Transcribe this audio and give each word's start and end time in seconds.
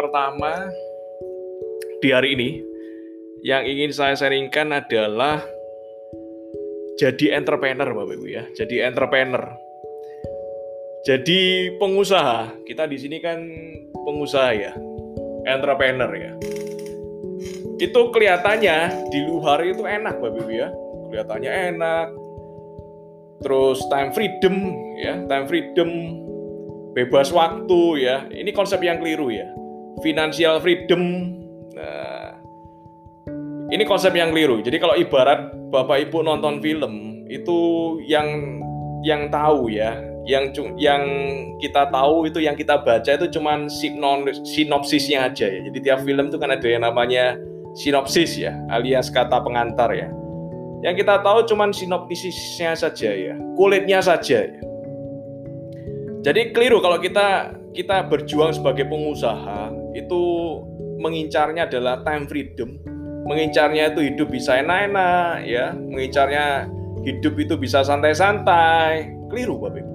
pertama 0.00 0.72
di 2.00 2.08
hari 2.08 2.32
ini 2.32 2.50
yang 3.44 3.68
ingin 3.68 3.92
saya 3.92 4.16
sharingkan 4.16 4.72
adalah 4.72 5.44
jadi 6.96 7.36
entrepreneur 7.36 7.84
Bapak 7.92 8.16
Ibu 8.16 8.26
ya. 8.28 8.44
Jadi 8.56 8.80
entrepreneur. 8.80 9.44
Jadi 11.04 11.72
pengusaha. 11.76 12.64
Kita 12.64 12.88
di 12.88 12.96
sini 12.96 13.20
kan 13.20 13.44
pengusaha 13.92 14.50
ya. 14.56 14.72
Entrepreneur 15.44 16.08
ya. 16.12 16.32
Itu 17.80 18.12
kelihatannya 18.12 19.08
di 19.12 19.20
luar 19.28 19.64
itu 19.64 19.84
enak 19.84 20.16
Bapak 20.16 20.40
Ibu 20.44 20.52
ya. 20.52 20.68
Kelihatannya 21.08 21.52
enak. 21.76 22.06
Terus 23.40 23.80
time 23.88 24.12
freedom 24.12 24.56
ya, 25.00 25.16
time 25.24 25.48
freedom 25.48 25.88
bebas 26.92 27.32
waktu 27.32 27.80
ya. 28.04 28.28
Ini 28.28 28.52
konsep 28.52 28.80
yang 28.84 29.00
keliru 29.00 29.32
ya. 29.32 29.48
Financial 29.98 30.62
freedom. 30.62 31.02
Nah, 31.74 32.38
ini 33.74 33.82
konsep 33.82 34.14
yang 34.14 34.30
keliru. 34.30 34.62
Jadi 34.62 34.78
kalau 34.78 34.94
ibarat 34.94 35.50
Bapak 35.70 36.08
Ibu 36.08 36.22
nonton 36.22 36.62
film 36.62 37.26
itu 37.30 37.58
yang 38.06 38.58
yang 39.06 39.30
tahu 39.30 39.70
ya, 39.70 39.98
yang 40.26 40.50
yang 40.78 41.02
kita 41.62 41.90
tahu 41.90 42.26
itu 42.26 42.42
yang 42.42 42.58
kita 42.58 42.82
baca 42.82 43.06
itu 43.06 43.26
cuman 43.30 43.70
sinopsisnya 44.46 45.30
aja 45.30 45.46
ya. 45.46 45.60
Jadi 45.70 45.78
tiap 45.84 46.02
film 46.02 46.28
itu 46.32 46.38
kan 46.42 46.50
ada 46.50 46.66
yang 46.66 46.82
namanya 46.82 47.38
sinopsis 47.78 48.34
ya, 48.34 48.56
alias 48.74 49.08
kata 49.14 49.38
pengantar 49.40 49.94
ya. 49.94 50.10
Yang 50.82 51.04
kita 51.04 51.20
tahu 51.20 51.44
cuman 51.44 51.70
sinopsisnya 51.76 52.74
saja 52.74 53.10
ya, 53.14 53.38
kulitnya 53.54 54.02
saja 54.02 54.48
ya. 54.48 54.60
Jadi 56.20 56.52
keliru 56.52 56.82
kalau 56.82 56.98
kita 56.98 57.54
kita 57.70 58.10
berjuang 58.10 58.50
sebagai 58.50 58.84
pengusaha 58.90 59.70
itu 59.96 60.22
mengincarnya 61.00 61.66
adalah 61.66 62.04
time 62.06 62.28
freedom, 62.28 62.78
mengincarnya 63.26 63.94
itu 63.94 64.00
hidup 64.12 64.28
bisa 64.30 64.60
enak-enak 64.60 65.46
ya, 65.46 65.72
mengincarnya 65.74 66.68
hidup 67.06 67.34
itu 67.40 67.54
bisa 67.56 67.80
santai-santai. 67.84 69.16
Keliru 69.30 69.62
Bapak 69.62 69.80
Ibu. 69.80 69.92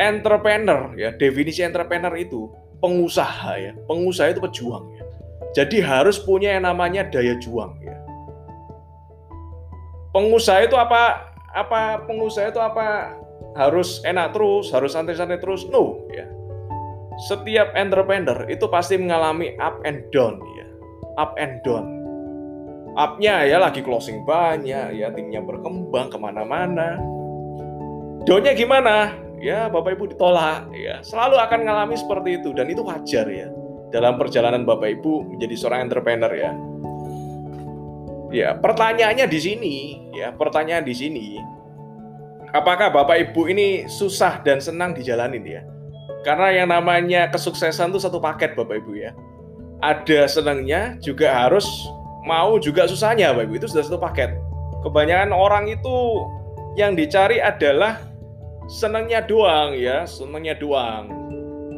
Entrepreneur 0.00 0.82
ya, 0.96 1.14
definisi 1.14 1.62
entrepreneur 1.62 2.12
itu 2.16 2.50
pengusaha 2.80 3.52
ya. 3.60 3.72
Pengusaha 3.86 4.32
itu 4.32 4.40
pejuang 4.40 4.84
ya. 4.96 5.04
Jadi 5.50 5.82
harus 5.82 6.16
punya 6.18 6.54
yang 6.56 6.64
namanya 6.66 7.06
daya 7.10 7.36
juang 7.38 7.74
ya. 7.82 7.98
Pengusaha 10.10 10.66
itu 10.66 10.74
apa? 10.74 11.30
Apa 11.50 12.06
pengusaha 12.06 12.50
itu 12.50 12.58
apa? 12.58 13.14
Harus 13.54 13.98
enak 14.06 14.30
terus, 14.30 14.70
harus 14.70 14.94
santai-santai 14.94 15.38
terus? 15.38 15.66
No 15.70 16.06
ya. 16.10 16.26
Setiap 17.28 17.76
entrepreneur 17.76 18.48
itu 18.48 18.64
pasti 18.72 18.96
mengalami 18.96 19.52
up 19.60 19.84
and 19.84 20.08
down 20.08 20.40
ya. 20.56 20.66
Up 21.20 21.36
and 21.36 21.60
down. 21.60 22.00
Up-nya 22.96 23.46
ya 23.46 23.60
lagi 23.60 23.84
closing 23.84 24.24
banyak, 24.24 24.98
ya 24.98 25.12
timnya 25.12 25.44
berkembang 25.44 26.10
ke 26.10 26.18
mana-mana. 26.18 26.98
Downnya 28.24 28.56
gimana? 28.56 29.14
Ya 29.40 29.72
Bapak 29.72 29.96
Ibu 29.96 30.12
ditolak, 30.12 30.68
ya 30.76 31.00
selalu 31.00 31.40
akan 31.40 31.64
mengalami 31.64 31.96
seperti 31.96 32.44
itu 32.44 32.52
dan 32.52 32.68
itu 32.68 32.84
wajar 32.84 33.24
ya 33.24 33.48
dalam 33.88 34.20
perjalanan 34.20 34.68
Bapak 34.68 35.00
Ibu 35.00 35.32
menjadi 35.32 35.54
seorang 35.56 35.88
entrepreneur 35.88 36.32
ya. 36.32 36.52
Ya, 38.30 38.54
pertanyaannya 38.54 39.26
di 39.26 39.40
sini, 39.42 39.74
ya, 40.14 40.30
pertanyaan 40.30 40.86
di 40.86 40.94
sini. 40.94 41.26
Apakah 42.54 42.94
Bapak 42.94 43.18
Ibu 43.30 43.50
ini 43.50 43.90
susah 43.90 44.38
dan 44.46 44.62
senang 44.62 44.94
dijalanin 44.94 45.42
ya? 45.42 45.62
Karena 46.20 46.52
yang 46.52 46.68
namanya 46.68 47.32
kesuksesan 47.32 47.94
itu 47.94 48.00
satu 48.02 48.20
paket 48.20 48.52
Bapak 48.54 48.84
Ibu 48.84 48.92
ya. 48.98 49.10
Ada 49.80 50.28
senangnya 50.28 51.00
juga 51.00 51.32
harus 51.32 51.64
mau 52.28 52.60
juga 52.60 52.84
susahnya 52.84 53.32
Bapak 53.32 53.48
Ibu. 53.48 53.54
Itu 53.64 53.66
sudah 53.72 53.84
satu 53.86 53.98
paket. 54.00 54.36
Kebanyakan 54.84 55.32
orang 55.32 55.68
itu 55.68 55.96
yang 56.76 56.96
dicari 56.96 57.40
adalah 57.40 58.00
senangnya 58.70 59.24
doang 59.24 59.74
ya, 59.74 60.06
senangnya 60.06 60.54
doang 60.56 61.20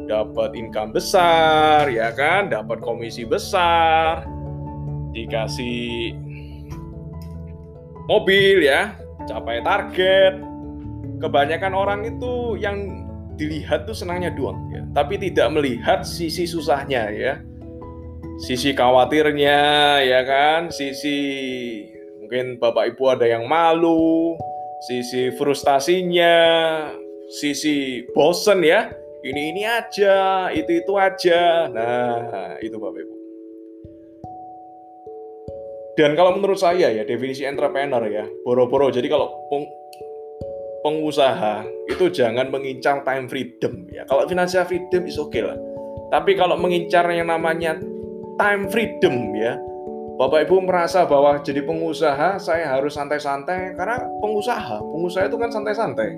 dapat 0.05 0.53
income 0.53 0.91
besar, 0.91 1.87
ya 1.87 2.11
kan, 2.11 2.51
dapat 2.51 2.83
komisi 2.83 3.23
besar, 3.23 4.27
dikasih 5.15 6.13
mobil 8.11 8.67
ya, 8.67 8.93
capai 9.25 9.63
target. 9.63 10.35
Kebanyakan 11.23 11.73
orang 11.73 12.01
itu 12.03 12.59
yang 12.59 13.07
dilihat 13.35 13.89
tuh 13.89 13.97
senangnya 13.97 14.29
doang 14.33 14.59
ya, 14.69 14.81
tapi 14.93 15.17
tidak 15.17 15.49
melihat 15.53 16.05
sisi 16.05 16.45
susahnya 16.45 17.09
ya. 17.13 17.33
Sisi 18.41 18.73
khawatirnya 18.73 19.59
ya 20.01 20.25
kan, 20.25 20.73
sisi 20.73 21.17
mungkin 22.17 22.57
Bapak 22.57 22.97
Ibu 22.97 23.03
ada 23.13 23.29
yang 23.29 23.45
malu, 23.45 24.33
sisi 24.89 25.29
frustasinya, 25.37 26.33
sisi 27.29 28.01
bosen 28.17 28.65
ya, 28.65 28.89
ini 29.21 29.53
ini 29.53 29.63
aja, 29.69 30.49
itu 30.49 30.81
itu 30.81 30.93
aja. 30.97 31.69
Nah, 31.69 32.57
itu 32.59 32.75
Bapak 32.75 32.99
Ibu. 33.05 33.15
Dan 35.93 36.17
kalau 36.17 36.33
menurut 36.33 36.57
saya 36.57 36.89
ya 36.89 37.05
definisi 37.05 37.45
entrepreneur 37.45 38.01
ya, 38.09 38.25
boro-boro. 38.41 38.89
Jadi 38.89 39.05
kalau 39.05 39.45
pengusaha 40.83 41.63
itu 41.87 42.11
jangan 42.11 42.51
mengincar 42.51 43.01
time 43.07 43.25
freedom 43.31 43.87
ya. 43.89 44.03
Kalau 44.05 44.27
financial 44.27 44.67
freedom 44.67 45.07
is 45.07 45.15
oke 45.15 45.31
okay 45.31 45.41
lah. 45.41 45.55
Tapi 46.11 46.37
kalau 46.37 46.59
mengincar 46.59 47.07
yang 47.09 47.31
namanya 47.31 47.79
time 48.37 48.69
freedom 48.69 49.33
ya, 49.33 49.57
Bapak 50.19 50.45
Ibu 50.45 50.61
merasa 50.61 51.09
bahwa 51.09 51.41
jadi 51.41 51.65
pengusaha 51.65 52.37
saya 52.37 52.69
harus 52.77 52.93
santai-santai 52.93 53.73
karena 53.73 54.05
pengusaha, 54.21 54.77
pengusaha 54.77 55.25
itu 55.25 55.37
kan 55.41 55.49
santai-santai. 55.49 56.13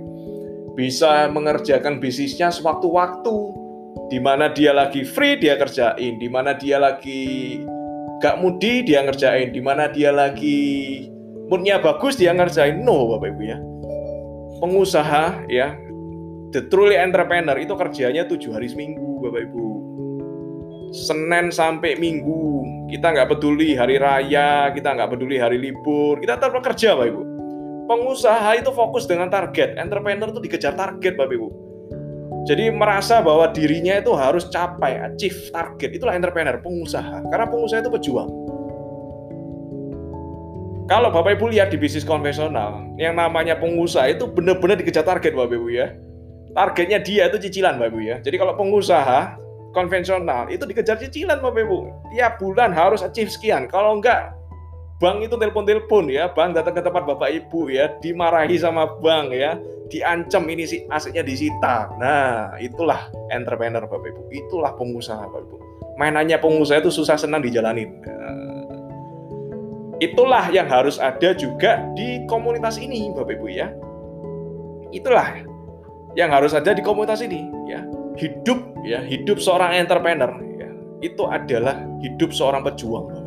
Bisa 0.75 1.31
mengerjakan 1.31 2.03
bisnisnya 2.03 2.51
sewaktu-waktu. 2.51 3.63
Di 4.11 4.19
mana 4.19 4.51
dia 4.51 4.75
lagi 4.75 5.07
free 5.07 5.39
dia 5.39 5.55
kerjain. 5.55 6.19
Di 6.19 6.27
mana 6.27 6.51
dia 6.51 6.75
lagi 6.75 7.63
gak 8.19 8.43
mudi 8.43 8.83
dia 8.83 8.99
ngerjain. 9.07 9.55
Di 9.55 9.63
mana 9.63 9.87
dia 9.87 10.11
lagi 10.11 11.07
moodnya 11.47 11.79
bagus 11.79 12.19
dia 12.19 12.35
ngerjain. 12.35 12.83
No 12.83 13.15
bapak 13.15 13.31
ibu 13.31 13.43
ya 13.47 13.57
pengusaha 14.65 15.45
ya 15.45 15.77
the 16.49 16.65
truly 16.73 16.97
entrepreneur 16.97 17.53
itu 17.61 17.77
kerjanya 17.77 18.25
tujuh 18.25 18.49
hari 18.49 18.65
seminggu 18.65 19.21
bapak 19.21 19.45
ibu 19.45 19.65
Senin 20.95 21.51
sampai 21.51 21.99
Minggu 21.99 22.63
kita 22.89 23.13
nggak 23.13 23.35
peduli 23.35 23.77
hari 23.77 24.01
raya 24.01 24.73
kita 24.73 24.95
nggak 24.97 25.13
peduli 25.13 25.37
hari 25.37 25.61
libur 25.61 26.17
kita 26.17 26.41
tetap 26.41 26.57
bekerja 26.57 26.97
bapak 26.97 27.13
ibu 27.13 27.35
pengusaha 27.85 28.57
itu 28.57 28.73
fokus 28.73 29.05
dengan 29.05 29.29
target, 29.29 29.77
entrepreneur 29.77 30.29
itu 30.29 30.41
dikejar 30.41 30.73
target, 30.73 31.13
Bapak 31.15 31.33
Ibu. 31.33 31.49
Jadi 32.45 32.69
merasa 32.69 33.25
bahwa 33.25 33.49
dirinya 33.49 33.97
itu 33.97 34.13
harus 34.13 34.45
capai, 34.53 35.01
achieve 35.01 35.49
target. 35.49 35.97
Itulah 35.97 36.13
entrepreneur, 36.13 36.61
pengusaha. 36.61 37.25
Karena 37.33 37.45
pengusaha 37.49 37.81
itu 37.81 37.89
pejuang. 37.89 38.29
Kalau 40.85 41.09
Bapak 41.09 41.41
Ibu 41.41 41.49
lihat 41.49 41.73
di 41.73 41.81
bisnis 41.81 42.05
konvensional, 42.05 42.93
yang 43.01 43.17
namanya 43.17 43.57
pengusaha 43.57 44.05
itu 44.05 44.29
benar-benar 44.29 44.77
dikejar 44.77 45.01
target 45.01 45.33
Bapak 45.33 45.57
Ibu 45.57 45.69
ya. 45.73 45.97
Targetnya 46.53 47.01
dia 47.01 47.25
itu 47.25 47.41
cicilan 47.41 47.81
Bapak 47.81 47.89
Ibu 47.89 47.99
ya. 48.05 48.15
Jadi 48.21 48.37
kalau 48.37 48.53
pengusaha 48.53 49.33
konvensional 49.73 50.45
itu 50.53 50.61
dikejar 50.61 51.01
cicilan 51.01 51.41
Bapak 51.41 51.65
Ibu. 51.65 51.77
Tiap 52.13 52.37
bulan 52.37 52.69
harus 52.69 53.01
achieve 53.01 53.33
sekian. 53.33 53.65
Kalau 53.65 53.97
enggak 53.97 54.37
bank 55.01 55.25
itu 55.25 55.35
telepon-telepon 55.35 56.05
ya, 56.07 56.29
bank 56.29 56.55
datang 56.55 56.77
ke 56.77 56.81
tempat 56.85 57.03
bapak 57.03 57.29
ibu 57.33 57.67
ya, 57.67 57.91
dimarahi 57.99 58.55
sama 58.55 58.87
bank 59.03 59.35
ya, 59.35 59.59
diancam 59.91 60.47
ini 60.47 60.63
si 60.63 60.87
asetnya 60.87 61.25
disita. 61.25 61.91
Nah, 61.99 62.55
itulah 62.63 63.11
entrepreneur 63.33 63.83
bapak 63.83 64.15
ibu, 64.15 64.21
itulah 64.31 64.71
pengusaha 64.79 65.27
bapak 65.27 65.49
ibu. 65.49 65.57
Mainannya 65.99 66.39
pengusaha 66.39 66.79
itu 66.83 66.91
susah 66.91 67.15
senang 67.19 67.43
dijalanin. 67.43 68.03
Itulah 70.03 70.51
yang 70.51 70.67
harus 70.67 70.99
ada 70.99 71.31
juga 71.31 71.79
di 71.95 72.23
komunitas 72.27 72.75
ini 72.75 73.11
bapak 73.15 73.39
ibu 73.39 73.47
ya. 73.47 73.71
Itulah 74.91 75.43
yang 76.19 76.31
harus 76.31 76.51
ada 76.51 76.75
di 76.75 76.83
komunitas 76.83 77.23
ini 77.23 77.47
ya. 77.67 77.83
Hidup 78.15 78.59
ya, 78.83 79.03
hidup 79.03 79.39
seorang 79.39 79.75
entrepreneur 79.75 80.31
ya. 80.59 80.69
Itu 80.99 81.27
adalah 81.27 81.79
hidup 82.03 82.31
seorang 82.31 82.63
pejuang 82.63 83.25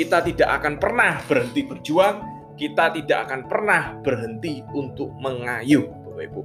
kita 0.00 0.22
tidak 0.24 0.48
akan 0.62 0.80
pernah 0.80 1.20
berhenti 1.28 1.60
berjuang, 1.66 2.16
kita 2.56 2.94
tidak 2.94 3.18
akan 3.28 3.40
pernah 3.50 3.98
berhenti 4.00 4.64
untuk 4.72 5.12
mengayuh, 5.18 5.86
Bapak 6.08 6.24
Ibu. 6.30 6.42